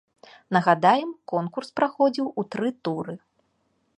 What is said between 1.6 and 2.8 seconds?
праходзіў у тры